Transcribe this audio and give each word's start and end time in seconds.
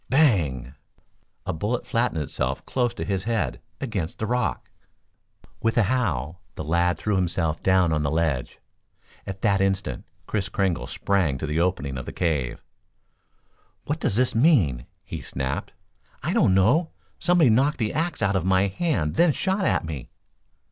Bang! 0.09 0.73
A 1.45 1.53
bullet 1.53 1.85
flattened 1.85 2.23
itself 2.23 2.65
close 2.65 2.91
to 2.95 3.05
his 3.05 3.25
head, 3.25 3.61
against 3.79 4.17
the 4.17 4.25
rock. 4.25 4.67
With 5.61 5.77
a 5.77 5.83
howl, 5.83 6.41
the 6.55 6.63
lad 6.63 6.97
threw 6.97 7.15
himself 7.17 7.61
down 7.61 7.93
on 7.93 8.01
the 8.01 8.09
ledge. 8.09 8.57
At 9.27 9.43
that 9.43 9.61
instant 9.61 10.05
Kris 10.25 10.49
Kringle 10.49 10.87
sprang 10.87 11.37
to 11.37 11.45
the 11.45 11.59
opening 11.59 11.99
of 11.99 12.07
the 12.07 12.13
cave. 12.13 12.63
"What 13.85 13.99
does 13.99 14.15
this 14.15 14.33
mean?" 14.33 14.87
he 15.03 15.21
snapped. 15.21 15.71
"I 16.23 16.33
don't 16.33 16.55
know. 16.55 16.89
Somebody 17.19 17.51
knocked 17.51 17.77
the 17.77 17.93
axe 17.93 18.23
out 18.23 18.35
of 18.35 18.43
my 18.43 18.69
hand 18.69 19.13
then 19.17 19.31
shot 19.31 19.65
at 19.65 19.85
me." 19.85 20.09